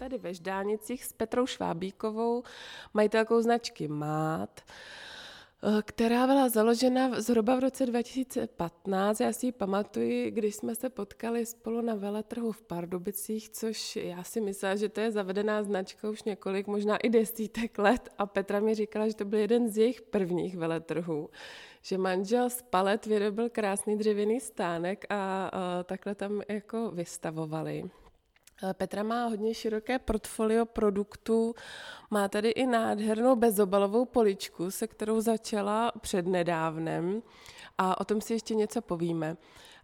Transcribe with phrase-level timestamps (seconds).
[0.00, 2.42] tady ve Ždánicích s Petrou Švábíkovou,
[2.94, 9.20] majitelkou značky MÁT, eh, která byla založena zhruba v roce 2015.
[9.20, 14.24] Já si ji pamatuji, když jsme se potkali spolu na veletrhu v Pardubicích, což já
[14.24, 18.60] si myslela, že to je zavedená značka už několik, možná i desítek let a Petra
[18.60, 21.30] mi říkala, že to byl jeden z jejich prvních veletrhů
[21.82, 27.90] že manžel z palet vyrobil krásný dřevěný stánek a, a takhle tam jako vystavovali.
[28.72, 31.54] Petra má hodně široké portfolio produktů,
[32.10, 37.22] má tady i nádhernou bezobalovou poličku, se kterou začala přednedávnem
[37.78, 39.36] a o tom si ještě něco povíme.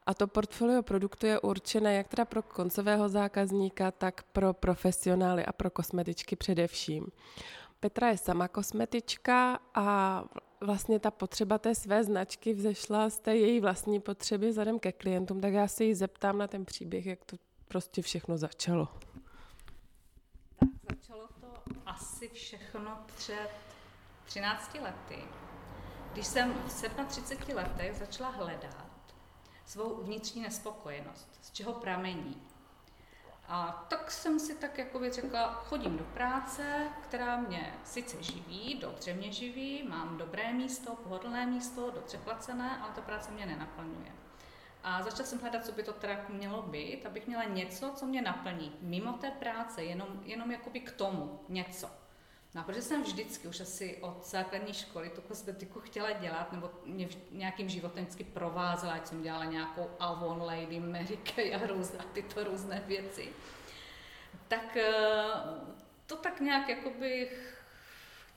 [0.06, 5.52] A to portfolio produktů je určené jak teda pro koncového zákazníka, tak pro profesionály a
[5.52, 7.06] pro kosmetičky především.
[7.80, 10.24] Petra je sama kosmetička a
[10.60, 15.40] vlastně ta potřeba té své značky vzešla z té její vlastní potřeby vzhledem ke klientům,
[15.40, 17.36] tak já se jí zeptám na ten příběh, jak to
[17.68, 18.88] prostě všechno začalo.
[20.60, 21.46] Tak začalo to
[21.86, 23.50] asi všechno před
[24.24, 25.24] 13 lety,
[26.12, 28.86] když jsem v 37 letech začala hledat
[29.66, 32.42] svou vnitřní nespokojenost, z čeho pramení.
[33.48, 39.14] A tak jsem si tak jako řekla, chodím do práce, která mě sice živí, dobře
[39.14, 44.12] mě živí, mám dobré místo, pohodlné místo, dobře placené, ale ta práce mě nenaplňuje.
[44.88, 48.22] A začala jsem hledat, co by to teda mělo být, abych měla něco, co mě
[48.22, 48.72] naplní.
[48.80, 51.90] Mimo té práce, jenom, jenom jakoby k tomu něco.
[52.54, 56.70] No a protože jsem vždycky, už asi od základní školy, tu kosmetiku chtěla dělat, nebo
[56.84, 61.98] mě nějakým životem vždycky provázela, ať jsem dělala nějakou Avon, Lady, Mary Kay a, různé,
[62.12, 63.28] tyto různé věci,
[64.48, 64.92] tak eh,
[66.06, 67.30] to tak nějak jakoby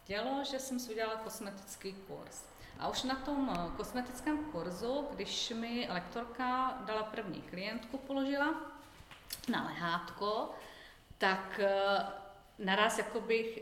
[0.03, 2.43] chtělo, že jsem si udělala kosmetický kurz.
[2.79, 8.53] A už na tom eh, kosmetickém kurzu, když mi lektorka dala první klientku, položila
[9.51, 10.49] na lehátko,
[11.17, 12.05] tak eh,
[12.59, 13.61] naraz jakoby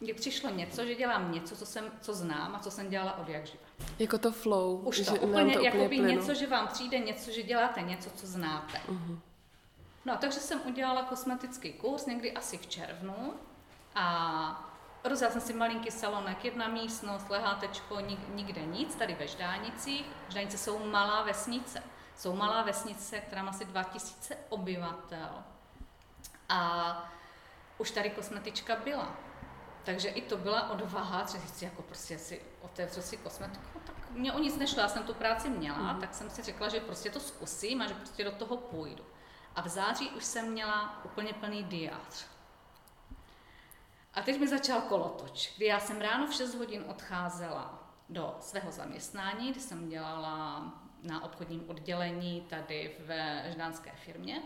[0.00, 3.28] mně přišlo něco, že dělám něco, co, jsem, co znám a co jsem dělala od
[3.28, 3.64] jak živa.
[3.98, 4.88] Jako to flow.
[4.88, 8.10] Už to, že úplně, to úplně jakoby něco, že vám přijde něco, že děláte něco,
[8.10, 8.80] co znáte.
[8.88, 9.18] Uh-huh.
[10.04, 13.34] No, takže jsem udělala kosmetický kurz někdy asi v červnu
[13.94, 14.65] a
[15.04, 20.06] rozjela jsem si malinký salonek, jedna místnost, lehátečko, nik, nikde nic, tady ve Ždánicích.
[20.28, 21.82] Ždánice jsou malá vesnice.
[22.16, 25.44] Jsou malá vesnice, která má asi 2000 obyvatel.
[26.48, 27.12] A
[27.78, 29.16] už tady kosmetička byla.
[29.84, 34.10] Takže i to byla odvaha, že si jako prostě si otevřu si kosmetiku, no, tak
[34.10, 36.00] mě o nic nešlo, já jsem tu práci měla, mm.
[36.00, 39.04] tak jsem si řekla, že prostě to zkusím a že prostě do toho půjdu.
[39.54, 42.26] A v září už jsem měla úplně plný diář.
[44.16, 48.72] A teď mi začal kolotoč, kdy já jsem ráno v 6 hodin odcházela do svého
[48.72, 50.72] zaměstnání, kdy jsem dělala
[51.02, 53.12] na obchodním oddělení tady v
[53.52, 54.42] ždánské firmě.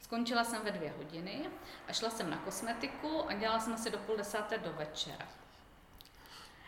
[0.00, 1.46] Skončila jsem ve dvě hodiny
[1.88, 5.28] a šla jsem na kosmetiku a dělala jsem asi do půl desáté do večera.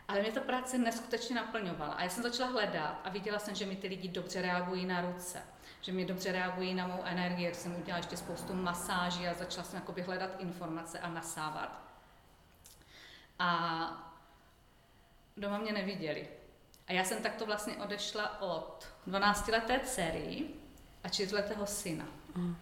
[0.09, 1.95] Ale mě ta práce neskutečně naplňovala.
[1.95, 5.01] A já jsem začala hledat a viděla jsem, že mi ty lidi dobře reagují na
[5.01, 5.43] ruce,
[5.81, 9.65] že mi dobře reagují na mou energii, jak jsem udělala ještě spoustu masáží a začala
[9.65, 11.86] jsem jakoby hledat informace a nasávat.
[13.39, 14.13] A
[15.37, 16.29] doma mě neviděli.
[16.87, 20.47] A já jsem takto vlastně odešla od 12-leté dcery
[21.05, 22.07] a 4-letého syna.
[22.35, 22.57] Mm.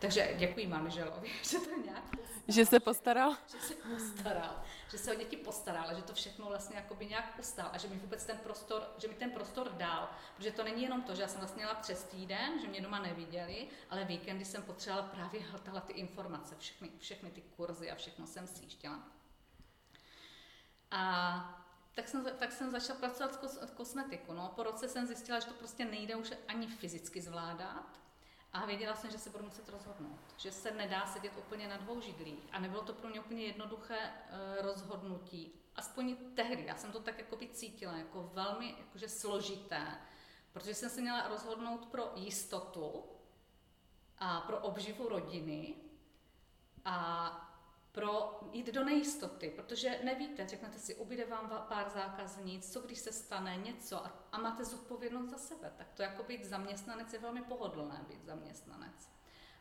[0.00, 2.48] Takže děkuji manželovi, že to nějak postaral.
[2.48, 3.36] Že se postaral?
[3.52, 7.70] Že se postaral, že se o děti postaral, že to všechno vlastně jakoby nějak ustál
[7.72, 11.02] a že mi vůbec ten prostor, že mi ten prostor dal, protože to není jenom
[11.02, 14.62] to, že já jsem vlastně měla přes týden, že mě doma neviděli, ale víkendy jsem
[14.62, 19.02] potřebovala právě tahle ty informace, všechny, všechny ty kurzy a všechno jsem sjížděla.
[20.90, 24.32] A tak jsem, tak jsem začala pracovat s kosmetikou.
[24.32, 24.52] No.
[24.56, 27.98] Po roce jsem zjistila, že to prostě nejde už ani fyzicky zvládat,
[28.52, 32.00] a věděla jsem, že se budu muset rozhodnout, že se nedá sedět úplně na dvou
[32.00, 32.48] židlích.
[32.52, 35.52] A nebylo to pro mě úplně jednoduché uh, rozhodnutí.
[35.76, 39.98] Aspoň tehdy, já jsem to tak jako by cítila, jako velmi jakože složité,
[40.52, 43.04] protože jsem se měla rozhodnout pro jistotu
[44.18, 45.74] a pro obživu rodiny
[46.84, 47.47] a
[47.92, 53.12] pro jít do nejistoty, protože nevíte, řeknete si, ubyde vám pár zákazníc, co když se
[53.12, 57.42] stane něco a, a máte zodpovědnost za sebe, tak to jako být zaměstnanec je velmi
[57.42, 59.08] pohodlné být zaměstnanec.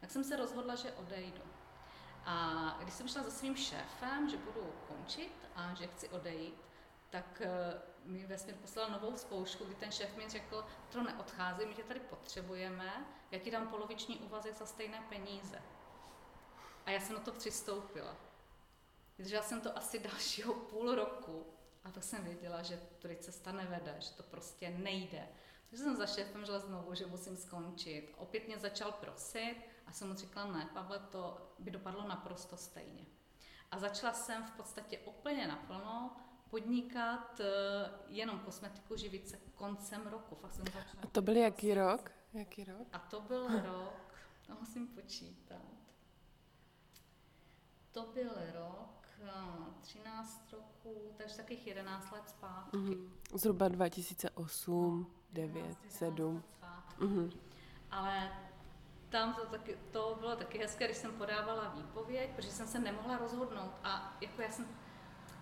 [0.02, 1.42] Tak jsem se rozhodla, že odejdu.
[2.26, 6.68] A když jsem šla za svým šéfem, že budu končit a že chci odejít,
[7.10, 7.42] tak
[8.06, 11.84] uh, mi vesmír poslal novou zkoušku, kdy ten šéf mi řekl, to neodchází, my tě
[11.84, 15.62] tady potřebujeme, já ti dám poloviční úvazek za stejné peníze.
[16.88, 18.16] A já jsem na to přistoupila.
[19.18, 21.46] Vydržela jsem to asi dalšího půl roku
[21.84, 25.28] a to jsem věděla, že tudy cesta nevede, že to prostě nejde.
[25.70, 28.14] Takže jsem za šéfem žila znovu, že musím skončit.
[28.18, 29.56] Opět mě začal prosit,
[29.86, 33.06] A jsem mu říkala, ne, Pavle, to by dopadlo naprosto stejně.
[33.72, 36.16] A začala jsem v podstatě úplně naplno
[36.50, 37.46] podnikat eh,
[38.08, 40.36] jenom kosmetiku, živit se koncem roku.
[40.36, 42.12] Fakt jsem začala a to byl jaký rok?
[42.34, 42.88] Jaký rok?
[42.94, 44.16] A to byl rok,
[44.48, 45.77] to musím počítat.
[47.98, 49.08] To byl rok
[49.82, 52.78] 13 eh, roků, takže takových 11 let zpátky.
[52.78, 53.10] Mm-hmm.
[53.34, 56.44] Zhruba 2008, no, 9, 7.
[57.00, 57.38] Mm-hmm.
[57.92, 58.32] Ale
[59.10, 63.18] tam to, taky, to bylo taky hezké, když jsem podávala výpověď, protože jsem se nemohla
[63.18, 64.68] rozhodnout a jako já jsem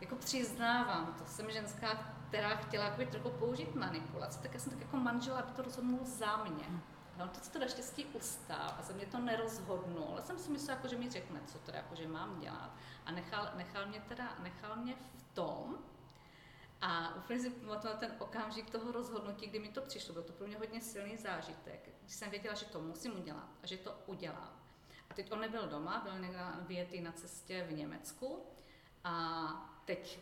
[0.02, 4.82] jako přiznávám, to jsem ženská, která chtěla jakoby trochu použít manipulaci, tak já jsem tak
[4.82, 6.82] jako manžela, aby to rozhodnul za mě.
[7.18, 10.88] No, to to naštěstí ustál a se mě to nerozhodnul, ale jsem si myslela, jako,
[10.88, 12.76] že mi řekne, co teda jako, že mám dělat.
[13.06, 15.78] A nechal, nechal, mě teda, nechal mě v tom,
[16.82, 20.14] a úplně si pamatuju na ten okamžik toho rozhodnutí, kdy mi to přišlo.
[20.14, 23.68] Byl to pro mě hodně silný zážitek, když jsem věděla, že to musím udělat a
[23.68, 24.60] že to udělám.
[25.10, 28.46] A teď on nebyl doma, byl někde na cestě v Německu
[29.04, 29.48] a
[29.86, 30.20] teď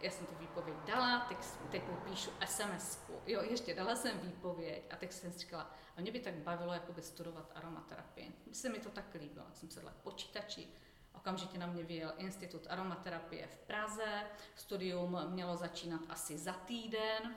[0.00, 1.38] já jsem tu výpověď dala, teď,
[1.70, 3.12] teď mu píšu sms -ku.
[3.26, 6.72] Jo, ještě dala jsem výpověď a teď jsem si říkala, a mě by tak bavilo
[6.72, 8.32] jakoby studovat aromaterapii.
[8.52, 10.68] Se mi to tak líbilo, jak jsem sedla k počítači,
[11.12, 17.36] okamžitě na mě vyjel Institut aromaterapie v Praze, studium mělo začínat asi za týden,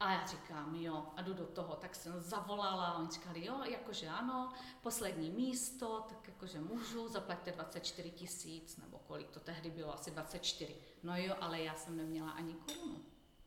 [0.00, 4.08] a já říkám, jo, a jdu do toho, tak jsem zavolala, oni říkali, jo, jakože
[4.08, 4.52] ano,
[4.82, 10.76] poslední místo, tak jakože můžu, zaplaťte 24 tisíc, nebo kolik to tehdy bylo, asi 24.
[11.02, 13.04] No jo, ale já jsem neměla ani korunu,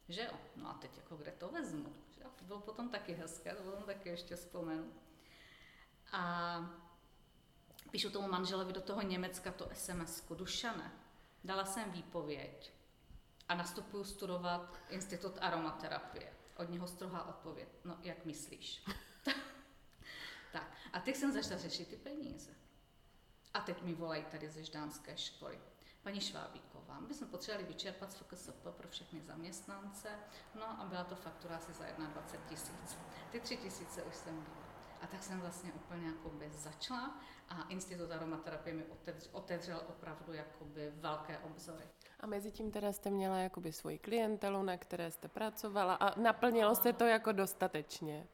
[0.10, 2.30] že jo, no a teď jako kde to vezmu, že jo?
[2.36, 4.94] to bylo potom taky hezké, to potom taky ještě vzpomenu.
[6.12, 6.60] A
[7.92, 10.92] píšu tomu manželovi do toho Německa to SMS-ku, Dušane,
[11.44, 12.74] dala jsem výpověď,
[13.50, 16.38] a nastupuju studovat Institut aromaterapie.
[16.59, 17.69] Od něho strohá odpověď.
[17.83, 18.85] No, jak myslíš?
[20.51, 22.51] tak, a teď jsem začala řešit ty peníze.
[23.53, 25.59] A teď mi volají tady ze ždánské školy.
[26.03, 30.09] Paní Švábíková, my jsme potřebovali vyčerpat z FKSP pro všechny zaměstnance,
[30.56, 32.97] no a byla to faktura asi za 21 tisíc.
[33.31, 34.69] Ty tři tisíce už jsem měla.
[35.01, 37.16] A tak jsem vlastně úplně jakoby začala
[37.50, 41.84] a Institut aromaterapie mi otevřel, otevřel opravdu jakoby velké obzory.
[42.19, 46.75] A mezi tím teda jste měla jakoby svoji klientelu, na které jste pracovala a naplnilo
[46.75, 48.28] se to jako dostatečně?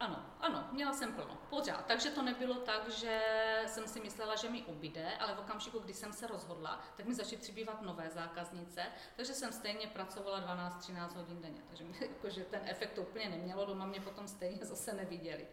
[0.00, 1.86] Ano, ano, měla jsem plno, pořád.
[1.86, 3.20] Takže to nebylo tak, že
[3.66, 7.14] jsem si myslela, že mi ubyde, ale v okamžiku, kdy jsem se rozhodla, tak mi
[7.14, 8.82] začaly přibývat nové zákaznice,
[9.16, 11.60] takže jsem stejně pracovala 12-13 hodin denně.
[11.68, 15.46] Takže mi, jakože ten efekt to úplně nemělo, doma mě potom stejně zase neviděli.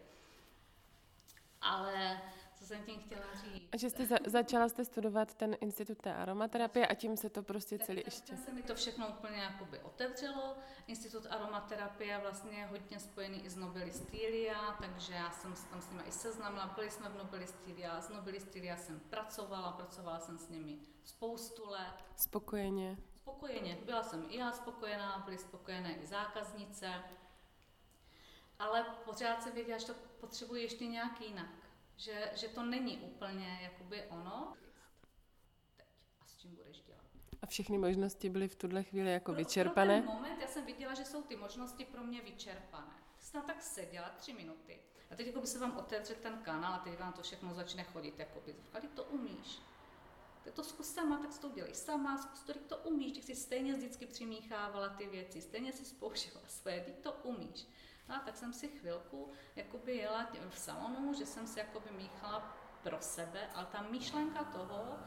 [1.60, 2.20] Ale
[2.62, 3.68] co jsem tím chtěla říct.
[3.72, 7.42] A že jste za, začala jste studovat ten institut té aromaterapie a tím se to
[7.42, 8.36] prostě celý ještě...
[8.36, 10.56] se mi to všechno úplně jakoby otevřelo.
[10.86, 16.02] Institut aromaterapie vlastně hodně spojený i s Nobelistylia, takže já jsem se tam s nimi
[16.02, 21.70] i seznámila, byli jsme v Nobelistylia, s Nobelistylia jsem pracovala, pracovala jsem s nimi spoustu
[21.70, 22.04] let.
[22.16, 22.98] Spokojeně.
[23.16, 26.92] Spokojeně, byla jsem i já spokojená, byly spokojené i zákaznice,
[28.58, 31.61] ale pořád se věděla, že to potřebuji ještě nějak jinak
[32.02, 34.56] že, že to není úplně jakoby ono.
[35.76, 35.86] Teď.
[36.20, 37.04] A s čím budeš dělat?
[37.42, 40.02] A všechny možnosti byly v tuhle chvíli jako pro, vyčerpané?
[40.02, 42.92] Pro ten moment já jsem viděla, že jsou ty možnosti pro mě vyčerpané.
[43.18, 44.78] Jsem tak seděla tři minuty.
[45.10, 47.84] A teď jako by se vám otevře ten kanál a teď vám to všechno začne
[47.84, 48.18] chodit.
[48.18, 48.56] Jakoby.
[48.72, 49.58] Tady to umíš.
[50.44, 53.74] Ty to zkus sama, tak to udělej sama, zkus to, to umíš, ty jsi stejně
[53.74, 57.66] vždycky přimíchávala ty věci, stejně si spouštěla své, ty to umíš.
[58.08, 62.56] No a tak jsem si chvilku jakoby jela v salonu, že jsem si jakoby míchala
[62.82, 64.98] pro sebe, ale ta myšlenka toho,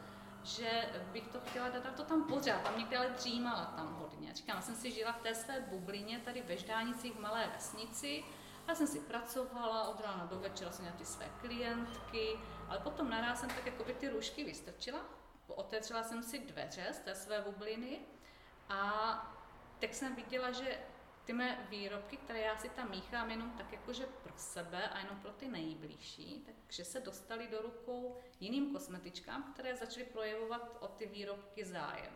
[0.44, 4.34] že bych to chtěla dát, to tam pořád, tam někde ale dřímala tam hodně.
[4.34, 8.24] Říkám, jsem si žila v té své bublině tady ve Ždánicích v malé vesnici,
[8.68, 13.10] já jsem si pracovala, od rána do večera jsem měla ty své klientky, ale potom
[13.10, 15.06] naraz jsem tak jakoby ty růžky vystrčila,
[15.48, 18.00] otevřela jsem si dveře z té své bubliny
[18.70, 18.82] a
[19.80, 20.80] tak jsem viděla, že
[21.26, 25.20] ty mé výrobky, které já si tam míchám jenom tak jakože pro sebe a jenom
[25.20, 31.06] pro ty nejbližší, takže se dostaly do rukou jiným kosmetičkám, které začaly projevovat o ty
[31.06, 32.14] výrobky zájem.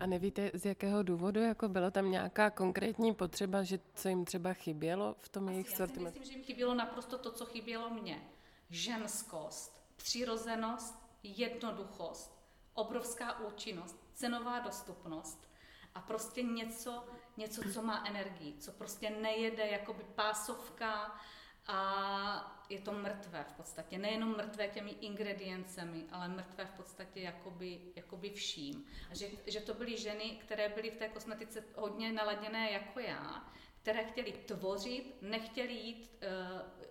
[0.00, 4.52] A nevíte, z jakého důvodu, jako bylo tam nějaká konkrétní potřeba, že co jim třeba
[4.52, 6.06] chybělo v tom Asi jejich sortimentu?
[6.06, 8.22] Já si myslím, že jim chybělo naprosto to, co chybělo mně.
[8.70, 12.40] Ženskost, přirozenost, jednoduchost,
[12.74, 15.50] obrovská účinnost, cenová dostupnost
[15.94, 17.04] a prostě něco,
[17.40, 21.20] něco, co má energii, co prostě nejede jakoby pásovka
[21.66, 23.98] a je to mrtvé v podstatě.
[23.98, 28.84] Nejenom mrtvé těmi ingrediencemi, ale mrtvé v podstatě jakoby, jakoby vším.
[29.10, 33.52] A že, že to byly ženy, které byly v té kosmetice hodně naladěné jako já,
[33.82, 36.90] které chtěly tvořit, nechtěly jít uh,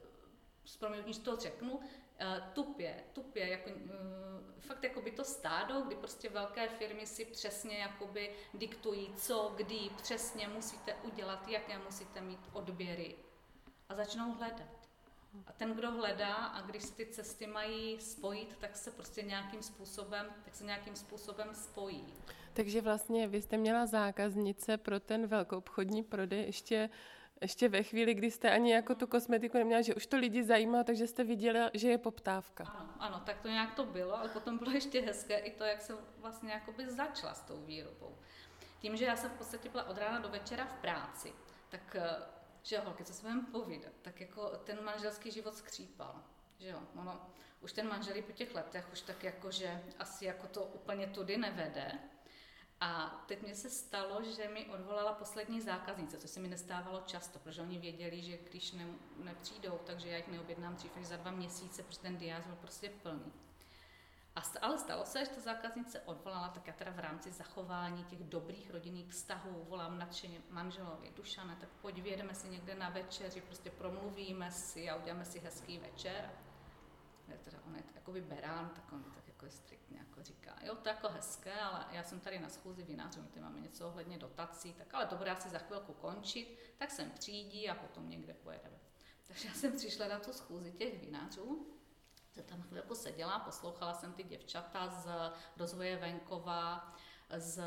[0.65, 1.79] s proměnutím to řeknu,
[2.53, 7.77] tupě, tupě, jako, eh, fakt jako by to stádo, kdy prostě velké firmy si přesně
[7.77, 13.15] jakoby diktují, co, kdy, přesně musíte udělat, jaké musíte mít odběry
[13.89, 14.89] a začnou hledat.
[15.47, 19.63] A ten, kdo hledá a když se ty cesty mají spojit, tak se prostě nějakým
[19.63, 22.13] způsobem, tak se nějakým způsobem spojí.
[22.53, 26.89] Takže vlastně vy jste měla zákaznice pro ten velkoobchodní prodej ještě
[27.41, 30.83] ještě ve chvíli, kdy jste ani jako tu kosmetiku neměla, že už to lidi zajímá,
[30.83, 32.63] takže jste viděla, že je poptávka.
[32.63, 35.81] Ano, ano, tak to nějak to bylo, ale potom bylo ještě hezké i to, jak
[35.81, 38.17] jsem vlastně jakoby začala s tou výrobou.
[38.79, 41.33] Tím, že já jsem v podstatě byla od rána do večera v práci,
[41.69, 42.15] tak eh,
[42.63, 46.23] že holky, co se budeme povídat, tak jako ten manželský život skřípal.
[46.59, 47.21] Že jo, ono,
[47.61, 51.37] už ten manželí po těch letech už tak jako, že asi jako to úplně tudy
[51.37, 51.91] nevede.
[52.81, 57.39] A teď mně se stalo, že mi odvolala poslední zákaznice, co se mi nestávalo často,
[57.39, 61.31] protože oni věděli, že když ne, nepřijdou, takže já jich neobjednám dřív než za dva
[61.31, 63.33] měsíce, protože ten diáz byl prostě plný.
[64.35, 68.03] A st- ale stalo se, že ta zákaznice odvolala, tak já teda v rámci zachování
[68.03, 73.41] těch dobrých rodinných vztahů volám nadšeně manželovi, Dušane, tak pojď, vyjedeme si někde na večeři,
[73.41, 76.31] prostě promluvíme si a uděláme si hezký večer.
[77.43, 79.03] Teda on je jakoby berán, tak on
[79.39, 82.49] tak je striktně jako říká, jo, to je jako hezké, ale já jsem tady na
[82.49, 85.93] schůzi vinářů, my tady máme něco ohledně dotací, tak ale dobré, já si za chvilku
[85.93, 88.79] končit, tak jsem třídí a potom někde pojedeme.
[89.27, 91.79] Takže já jsem přišla na tu schůzi těch vinářů
[92.31, 95.07] se tam chvilku seděla, poslouchala jsem ty děvčata z
[95.57, 96.93] rozvoje venkova,
[97.37, 97.61] z,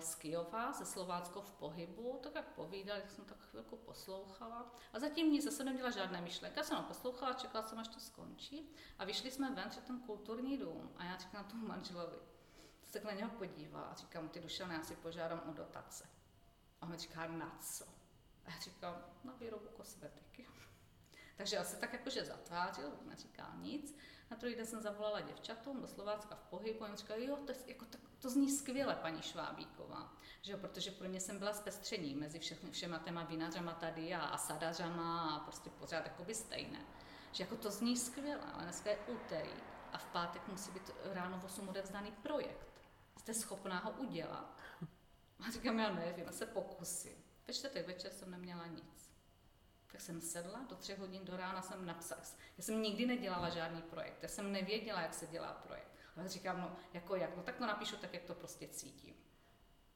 [0.00, 4.74] z Kijova, ze Slovácko v pohybu, tak jak povídali, tak jsem tak chvilku poslouchala.
[4.92, 6.58] A zatím nic zase neměla žádné myšlenky.
[6.58, 8.70] Já jsem ho poslouchala, čekala jsem, až to skončí.
[8.98, 12.16] A vyšli jsme ven před ten kulturní dům a já říkám tomu manželovi,
[12.82, 16.08] se na něho podívá a říkám, ty Dušan, já si požádám o dotace.
[16.80, 17.84] A on říká, na co?
[18.44, 20.46] A já říkám, na výrobu kosmetiky.
[21.36, 23.96] Takže asi tak jakože zatvářil, neříkal nic.
[24.30, 27.52] Na druhý den jsem zavolala děvčatům do Slovácka v pohybu a oni říkali, jo, to,
[27.52, 30.12] je, jako, to, to zní skvěle, paní Švábíková.
[30.42, 34.38] Že protože pro mě jsem byla zpestření mezi všechny, všema těma vinařama tady a, a
[34.38, 36.80] sadařama a prostě pořád jakoby stejné.
[37.32, 39.54] Že jako to zní skvěle, ale dneska je úterý
[39.92, 42.68] a v pátek musí být ráno v 8 odevzdaný projekt.
[43.18, 44.58] Jste schopná ho udělat?
[45.48, 47.24] A říkám, já nevím, se pokusím.
[47.48, 49.03] Ve čtvrtek večer jsem neměla nic
[49.94, 52.20] tak jsem sedla, do třech hodin do rána jsem napsala.
[52.58, 55.88] Já jsem nikdy nedělala žádný projekt, já jsem nevěděla, jak se dělá projekt.
[56.16, 59.14] Ale říkám, no jako jak, no tak to napíšu tak, jak to prostě cítím.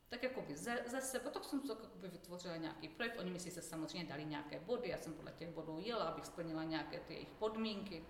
[0.08, 3.50] Tak jako by ze, ze sebe, tak jsem to vytvořila nějaký projekt, oni mi si
[3.50, 7.14] se samozřejmě dali nějaké body, já jsem podle těch bodů jela, abych splnila nějaké ty
[7.14, 8.04] jejich podmínky.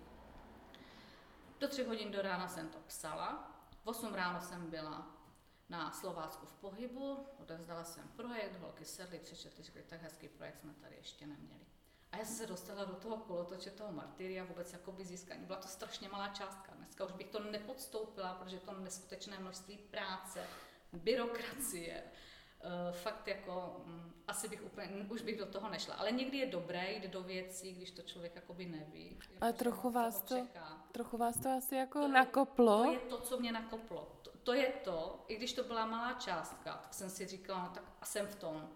[1.61, 3.55] Do třech hodin do rána jsem to psala,
[3.85, 5.17] v 8 ráno jsem byla
[5.69, 10.75] na Slovácku v pohybu, odevzdala jsem projekt, holky sedly, přečetli, řekli, tak hezký projekt jsme
[10.75, 11.69] tady ještě neměli.
[12.19, 15.45] Já jsem se dostala do toho kolotoče toho martyria, vůbec jakoby získání.
[15.45, 16.73] Byla to strašně malá částka.
[16.75, 20.47] Dneska už bych to nepodstoupila, protože to neskutečné množství práce,
[20.93, 22.03] byrokracie,
[22.65, 25.95] Uh, fakt jako, um, asi bych úplně, už bych do toho nešla.
[25.95, 29.19] Ale někdy je dobré jít do věcí, když to člověk jakoby neví.
[29.41, 30.47] Ale trochu vás, to,
[30.93, 32.93] trochu vás to asi jako to nakoplo.
[32.93, 34.21] Je, to je to, co mě nakoplo.
[34.23, 37.71] To, to je to, i když to byla malá částka, tak jsem si říkala, no
[37.75, 38.71] tak a jsem v tom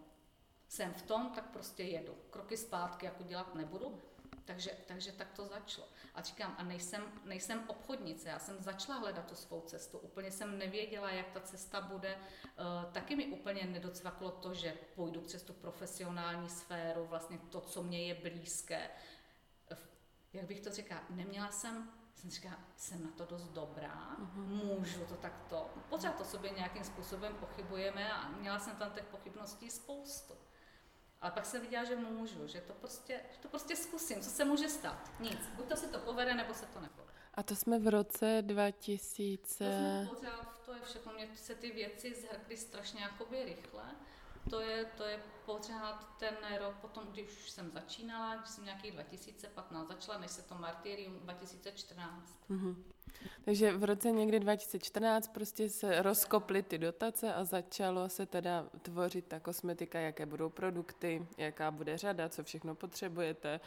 [0.73, 2.17] jsem v tom, tak prostě jedu.
[2.31, 4.02] Kroky zpátky jako dělat nebudu.
[4.45, 5.88] Takže, takže tak to začalo.
[6.14, 9.99] A říkám, a nejsem, nejsem obchodnice, já jsem začala hledat tu svou cestu.
[9.99, 12.17] Úplně jsem nevěděla, jak ta cesta bude.
[12.17, 17.83] Uh, taky mi úplně nedocvaklo to, že půjdu přes tu profesionální sféru, vlastně to, co
[17.83, 18.91] mě je blízké.
[20.33, 24.47] Jak bych to říkala, neměla jsem jsem říkala, jsem na to dost dobrá, uh-huh.
[24.47, 25.71] můžu to takto.
[25.88, 30.35] Pořád o sobě nějakým způsobem pochybujeme a měla jsem tam těch pochybností spoustu.
[31.23, 34.45] Ale pak se viděla, že můžu, že to prostě, že to prostě zkusím, co se
[34.45, 35.11] může stát.
[35.21, 37.12] Nic, buď to se to povede, nebo se to nepovede.
[37.35, 39.64] A to jsme v roce 2000...
[39.64, 43.85] To jsme pořád, to je všechno, mě se ty věci zhrkly strašně jakoby rychle.
[44.50, 48.93] To je, to je pořád ten rok potom, když už jsem začínala, když jsem nějakých
[48.93, 52.38] 2015 začala, než se to Martyrium 2014.
[52.50, 52.75] Mm-hmm.
[53.45, 59.26] Takže v roce někdy 2014 prostě se rozkoply ty dotace a začalo se teda tvořit
[59.26, 63.61] ta kosmetika, jaké budou produkty, jaká bude řada, co všechno potřebujete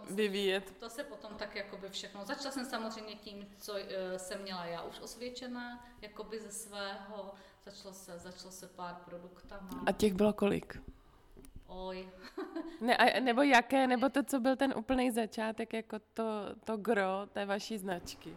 [0.00, 0.68] uh, vyvíjet.
[0.68, 2.24] Se, to se potom tak jakoby všechno.
[2.24, 3.78] Začala jsem samozřejmě tím, co uh,
[4.16, 7.34] jsem měla já už osvědčená, jakoby ze svého,
[7.64, 9.82] začalo se, začalo se pár produktama.
[9.86, 10.82] A těch bylo kolik?
[11.66, 12.08] Oj.
[12.80, 16.24] ne, a, nebo jaké, nebo to, co byl ten úplný začátek, jako to,
[16.64, 18.36] to gro té vaší značky?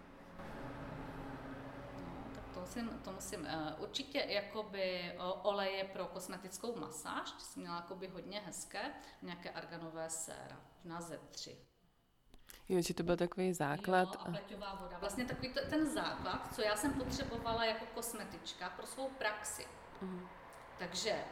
[2.69, 8.81] Musím, to musím, uh, určitě jakoby oleje pro kosmetickou masáž, jsem měla jakoby hodně hezké,
[9.21, 11.55] nějaké arganové séra, na Z3.
[12.69, 14.15] Jo, že to byl takový základ.
[14.15, 14.97] Jo, a pleťová voda.
[14.99, 19.65] Vlastně takový to, ten základ, co já jsem potřebovala jako kosmetička pro svou praxi.
[20.01, 20.27] Mm.
[20.79, 21.23] Takže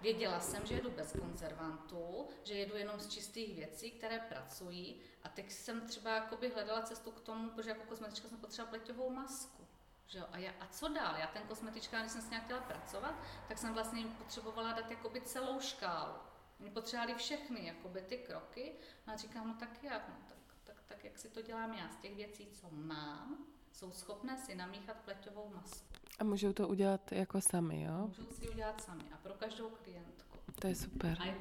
[0.00, 5.28] Věděla jsem, že jedu bez konzervantů, že jedu jenom z čistých věcí, které pracují a
[5.28, 9.66] teď jsem třeba jakoby hledala cestu k tomu, protože jako kosmetička jsem potřebovala pleťovou masku.
[10.10, 10.24] Že jo?
[10.32, 11.14] A, já, a co dál?
[11.16, 13.14] Já ten kosmetička, když jsem s nějak chtěla pracovat,
[13.48, 16.12] tak jsem vlastně potřebovala dát jakoby celou škálu.
[16.58, 18.72] Mě potřebovali všechny jakoby ty kroky.
[19.06, 20.08] No a říkám, no tak jak?
[20.08, 23.92] No, tak, tak, tak, jak si to dělám já z těch věcí, co mám, jsou
[23.92, 25.86] schopné si namíchat pleťovou masku.
[26.18, 28.06] A můžou to udělat jako sami, jo?
[28.06, 30.38] Můžou si udělat sami a pro každou klientku.
[30.60, 31.18] To je super.
[31.20, 31.34] A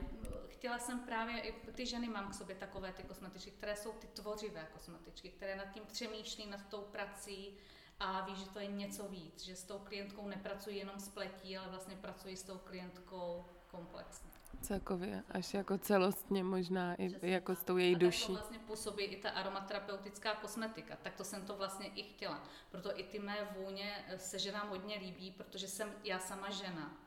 [0.48, 4.08] chtěla jsem právě, i ty ženy mám k sobě takové ty kosmetičky, které jsou ty
[4.08, 7.58] tvořivé kosmetičky, které nad tím přemýšlí, nad tou prací
[8.00, 11.58] a ví, že to je něco víc, že s tou klientkou nepracují jenom s pletí,
[11.58, 14.30] ale vlastně pracují s tou klientkou komplexně.
[14.62, 18.32] Celkově, až jako celostně možná i Přesně jako s tou její a duší.
[18.32, 22.44] A vlastně působí i ta aromaterapeutická kosmetika, tak to jsem to vlastně i chtěla.
[22.72, 26.98] Proto i ty mé vůně se ženám hodně líbí, protože jsem já sama žena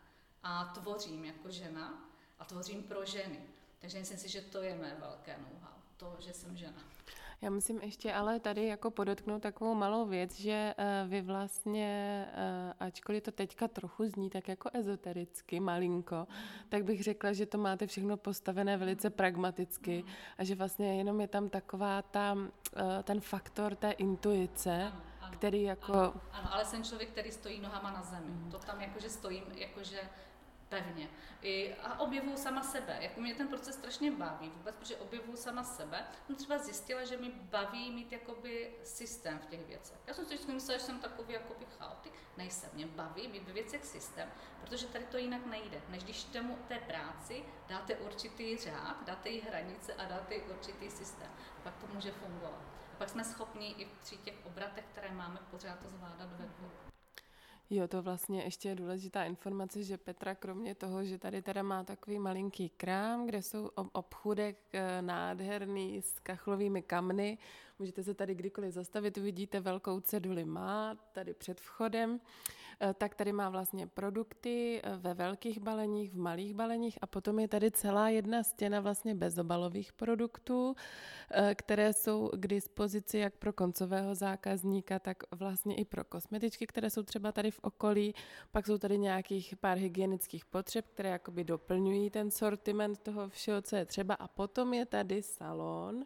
[0.42, 2.08] a tvořím jako žena
[2.38, 3.40] a tvořím pro ženy.
[3.80, 6.82] Takže myslím si, že to je mé velké know-how, to, že jsem žena.
[7.42, 11.88] Já musím ještě ale tady jako podotknout takovou malou věc, že eh, vy vlastně,
[12.34, 16.26] eh, ačkoliv to teďka trochu zní tak jako ezotericky, malinko,
[16.68, 20.04] tak bych řekla, že to máte všechno postavené velice pragmaticky
[20.38, 22.36] a že vlastně jenom je tam taková ta,
[22.76, 25.92] eh, ten faktor té intuice, ano, ano, který jako...
[25.92, 28.50] Ano, ano, ale jsem člověk, který stojí nohama na zemi.
[28.50, 30.00] To tam jakože stojím, jakože
[30.72, 31.08] pevně.
[31.42, 32.96] I, a objevuju sama sebe.
[33.00, 36.06] Jako mě ten proces strašně baví vůbec, protože objevuju sama sebe.
[36.26, 39.98] Jsem třeba zjistila, že mi baví mít jakoby systém v těch věcech.
[40.06, 42.12] Já jsem si vždycky myslela, že jsem takový jakoby chaotik.
[42.36, 42.70] Nejsem.
[42.72, 44.28] Mě baví mít ve věcech systém,
[44.60, 45.80] protože tady to jinak nejde.
[45.88, 50.90] Než když tomu té práci dáte určitý řád, dáte jí hranice a dáte jí určitý
[50.90, 51.30] systém.
[51.62, 52.62] Pak to může fungovat.
[52.92, 56.70] A pak jsme schopni i při těch obratech, které máme, pořád to zvládat ve dvou.
[57.74, 61.84] Jo, to vlastně ještě je důležitá informace, že Petra kromě toho, že tady teda má
[61.84, 67.38] takový malinký krám, kde jsou obchůdek eh, nádherný s kachlovými kamny,
[67.78, 72.20] můžete se tady kdykoliv zastavit, uvidíte velkou ceduli má tady před vchodem,
[72.94, 77.48] tak tady má vlastně produkty eh, ve velkých baleních, v malých baleních a potom je
[77.48, 80.74] tady celá jedna stěna vlastně bezobalových produktů,
[81.54, 87.02] které jsou k dispozici jak pro koncového zákazníka, tak vlastně i pro kosmetičky, které jsou
[87.02, 88.14] třeba tady v okolí.
[88.50, 93.76] Pak jsou tady nějakých pár hygienických potřeb, které jakoby doplňují ten sortiment toho všeho, co
[93.76, 94.14] je třeba.
[94.14, 96.04] A potom je tady salon,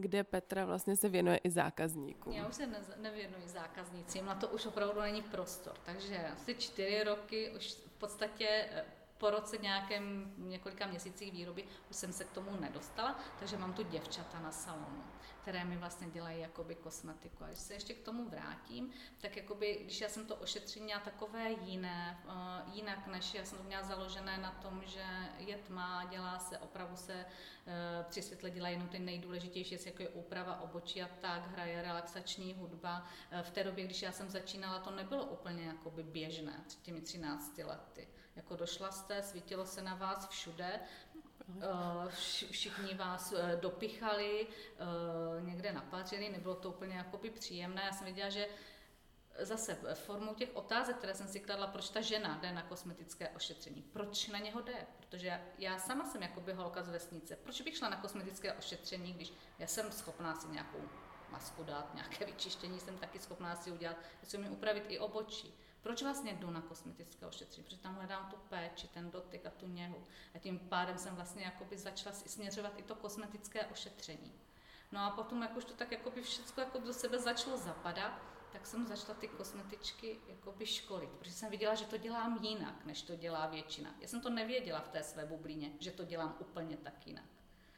[0.00, 2.32] kde Petra vlastně se věnuje i zákazníkům.
[2.32, 5.72] Já už se ne, nevěnuji zákaznícím, na to už opravdu není prostor.
[5.84, 8.84] Takže asi čtyři roky už v podstatě eh,
[9.20, 13.82] po roce nějakém několika měsících výroby už jsem se k tomu nedostala, takže mám tu
[13.82, 15.04] děvčata na salonu,
[15.42, 17.44] které mi vlastně dělají jakoby kosmetiku.
[17.44, 21.00] A když se ještě k tomu vrátím, tak jakoby, když já jsem to ošetření měla
[21.00, 25.04] takové jiné, uh, jinak než já jsem to měla založené na tom, že
[25.38, 30.08] je tma, dělá se, opravdu se uh, při světle dělá jenom ty nejdůležitější jako je
[30.08, 33.06] úprava obočí a tak, hraje relaxační hudba.
[33.32, 37.00] Uh, v té době, když já jsem začínala, to nebylo úplně jakoby běžné, před těmi
[37.00, 38.08] 13 lety.
[38.36, 40.80] Jako došla jste, svítilo se na vás všude,
[41.62, 42.08] eh,
[42.50, 44.84] všichni vás eh, dopichali, eh,
[45.40, 47.82] někde napařili, nebylo to úplně jakoby příjemné.
[47.82, 48.48] Já jsem viděla, že
[49.38, 53.82] zase formou těch otázek, které jsem si kladla, proč ta žena jde na kosmetické ošetření,
[53.82, 57.88] proč na něho jde, protože já sama jsem jakoby holka z vesnice, proč bych šla
[57.88, 60.88] na kosmetické ošetření, když já jsem schopná si nějakou
[61.30, 65.54] masku dát, nějaké vyčištění jsem taky schopná si udělat, si umím upravit i obočí.
[65.82, 67.64] Proč vlastně jdu na kosmetické ošetření?
[67.64, 70.04] Protože tam hledám tu péči, ten dotyk a tu něhu.
[70.34, 74.32] A tím pádem jsem vlastně jakoby začala směřovat i to kosmetické ošetření.
[74.92, 78.66] No a potom, jak už to tak jakoby všechno jako do sebe začalo zapadat, tak
[78.66, 83.16] jsem začala ty kosmetičky jakoby školit, protože jsem viděla, že to dělám jinak, než to
[83.16, 83.94] dělá většina.
[84.00, 87.24] Já jsem to nevěděla v té své bublině, že to dělám úplně tak jinak.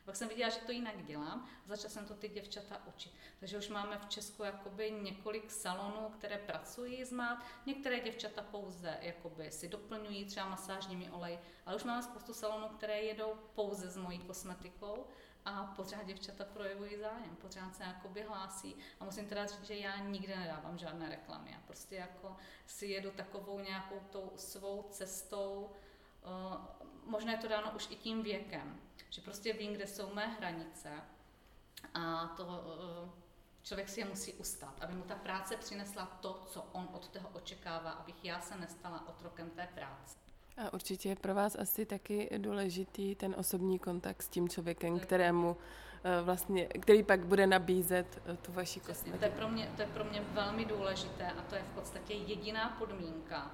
[0.05, 3.13] Pak jsem viděla, že to jinak dělám a začala jsem to ty děvčata učit.
[3.41, 7.45] Takže už máme v Česku jakoby několik salonů, které pracují s mát.
[7.67, 13.01] Některé děvčata pouze jakoby si doplňují třeba masážními olej, ale už máme spoustu salonů, které
[13.01, 15.07] jedou pouze s mojí kosmetikou
[15.45, 19.99] a pořád děvčata projevují zájem, pořád se jakoby hlásí a musím teda říct, že já
[19.99, 21.51] nikde nedávám žádné reklamy.
[21.51, 22.37] Já prostě jako
[22.67, 25.71] si jedu takovou nějakou tou svou cestou,
[26.25, 30.27] uh, možná je to dáno už i tím věkem, že prostě vím, kde jsou mé
[30.27, 30.91] hranice
[31.95, 33.09] a to uh,
[33.63, 37.29] člověk si je musí ustát, aby mu ta práce přinesla to, co on od toho
[37.33, 40.17] očekává, abych já se nestala otrokem té práce.
[40.57, 45.57] A určitě je pro vás asi taky důležitý ten osobní kontakt s tím člověkem, kterému
[46.23, 49.19] vlastně, který pak bude nabízet tu vaši kosmetiku.
[49.19, 52.15] To je, pro mě, to je pro mě velmi důležité a to je v podstatě
[52.15, 53.51] jediná podmínka,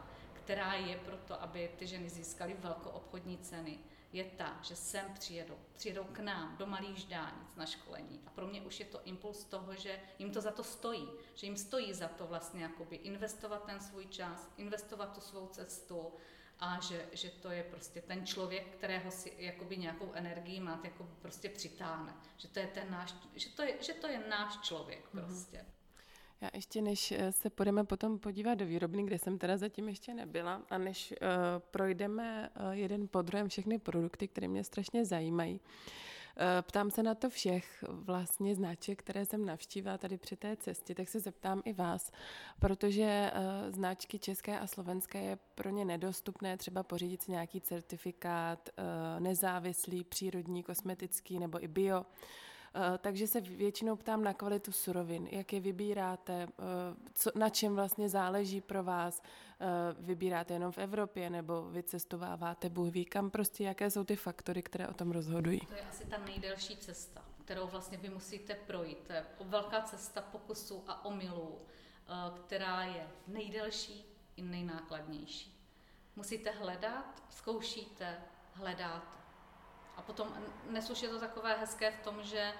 [0.48, 3.78] která je pro to, aby ty ženy získaly velkoobchodní ceny
[4.12, 8.46] je ta, že sem přijedou, přijedou k nám do malých ždánic na školení a pro
[8.46, 11.94] mě už je to impuls toho, že jim to za to stojí, že jim stojí
[11.94, 16.12] za to vlastně jakoby investovat ten svůj čas, investovat tu svou cestu
[16.60, 21.08] a že, že to je prostě ten člověk, kterého si jakoby nějakou energii má, jako
[21.22, 25.14] prostě přitáhne, že to je ten náš, že to je, že to je náš člověk
[25.14, 25.24] mhm.
[25.24, 25.56] prostě.
[25.56, 25.77] Mm-hmm.
[26.40, 30.14] Já ještě než eh, se půjdeme potom podívat do výrobny, kde jsem teda zatím ještě
[30.14, 31.28] nebyla, a než uh,
[31.70, 37.14] projdeme uh, jeden po druhém všechny produkty, které mě strašně zajímají, uh, ptám se na
[37.14, 41.72] to všech vlastně značek, které jsem navštívila tady při té cestě, tak se zeptám i
[41.72, 42.12] vás,
[42.58, 48.68] protože uh, značky české a slovenské je pro ně nedostupné třeba pořídit si nějaký certifikát
[48.68, 48.84] uh,
[49.20, 51.98] nezávislý, přírodní, kosmetický nebo i bio.
[51.98, 52.47] Eh,
[52.98, 56.52] takže se většinou ptám na kvalitu surovin, jak je vybíráte, eh,
[57.14, 59.66] co, na čem vlastně záleží pro vás, eh,
[59.98, 64.62] vybíráte jenom v Evropě nebo vy cestováváte, Bůh ví kam, prostě jaké jsou ty faktory,
[64.62, 65.60] které o tom rozhodují.
[65.60, 68.98] To je asi ta nejdelší cesta, kterou vlastně vy musíte projít.
[69.06, 71.58] To je velká cesta pokusů a omylů,
[72.44, 74.04] která je nejdelší
[74.36, 75.54] i nejnákladnější.
[76.16, 78.16] Musíte hledat, zkoušíte,
[78.52, 79.18] hledáte
[79.98, 80.34] a potom
[80.70, 82.52] dnes už je to takové hezké v tom, že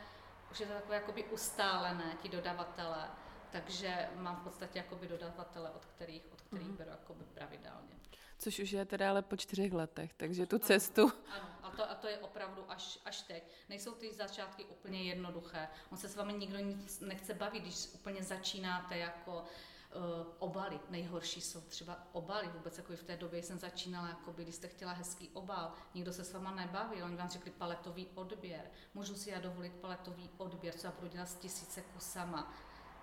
[0.50, 3.08] už je to takové jakoby ustálené, ti dodavatele,
[3.50, 6.76] takže mám v podstatě jakoby dodavatele, od kterých, od kterých mm-hmm.
[6.76, 7.98] beru jakoby pravidelně.
[8.38, 11.12] Což už je teda ale po čtyřech letech, takže tu cestu...
[11.34, 13.44] Ano, a to, a to je opravdu až, až teď.
[13.68, 15.68] Nejsou ty začátky úplně jednoduché.
[15.92, 19.48] On se s vámi nikdo nic nechce bavit, když úplně začínáte jako uh,
[20.38, 20.80] obaly.
[20.90, 22.48] Nejhorší jsou třeba obaly.
[22.48, 26.24] Vůbec jako v té době jsem začínala, jako když jste chtěla hezký obal, nikdo se
[26.24, 28.70] s váma nebavil, oni vám řekli paletový odběr.
[28.94, 32.52] Můžu si já dovolit paletový odběr, co já budu dělat s tisíce kusama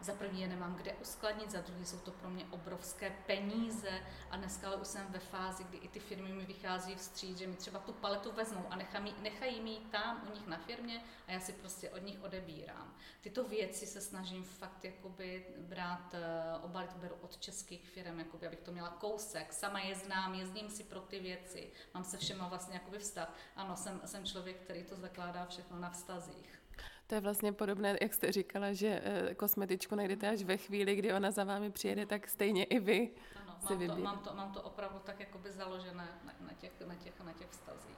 [0.02, 4.38] za první je nemám kde uskladnit, za druhý jsou to pro mě obrovské peníze a
[4.38, 7.56] dneska ale už jsem ve fázi, kdy i ty firmy mi vychází vstříc, že mi
[7.56, 11.40] třeba tu paletu vezmou a nechají, nechají mi tam u nich na firmě a já
[11.40, 12.94] si prostě od nich odebírám.
[13.22, 18.60] Tyto věci se snažím fakt jakoby brát, eh, obalit beru od českých firm, jakoby, abych
[18.60, 22.74] to měla kousek, sama je znám, jezdím si pro ty věci, mám se všema vlastně
[22.74, 23.34] jakoby vztah.
[23.56, 26.65] Ano, jsem, jsem člověk, který to zakládá všechno na vztazích.
[27.08, 31.14] To je vlastně podobné, jak jste říkala, že eh, kosmetičku najdete až ve chvíli, kdy
[31.14, 34.52] ona za vámi přijede, tak stejně i vy ano, si mám, to, mám, to, mám
[34.52, 35.94] to opravdu tak jakoby založené
[36.26, 37.96] na, na, těch, na, těch, na těch vztazích.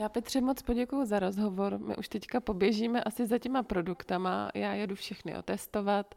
[0.00, 1.78] Já Petře moc poděkuji za rozhovor.
[1.78, 4.50] My už teďka poběžíme asi za těma produktama.
[4.54, 6.14] Já jedu všechny otestovat.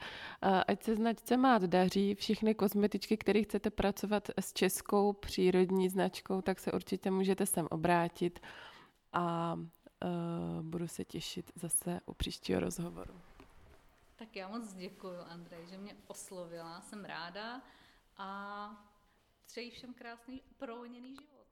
[0.67, 6.59] Ať se značce má daří, všechny kosmetičky, které chcete pracovat s českou přírodní značkou, tak
[6.59, 8.39] se určitě můžete sem obrátit.
[9.13, 9.55] A
[10.03, 13.13] uh, budu se těšit zase u příštího rozhovoru.
[14.15, 17.61] Tak já moc děkuji, Andrej, že mě oslovila, jsem ráda
[18.17, 18.69] a
[19.45, 21.47] přeji všem krásný provoněný život.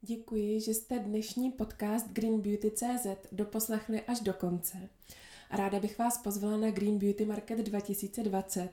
[0.00, 4.88] Děkuji, že jste dnešní podcast Green Beauty CZ doposlechli až do konce.
[5.50, 8.70] A ráda bych vás pozvala na Green Beauty Market 2020,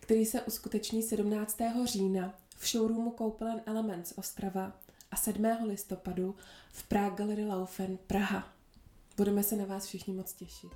[0.00, 1.58] který se uskuteční 17.
[1.84, 5.46] října v showroomu Koupelen Elements Ostrava a 7.
[5.66, 6.36] listopadu
[6.72, 8.52] v Prague Gallery Laufen Praha.
[9.16, 10.70] Budeme se na vás všichni moc těšit.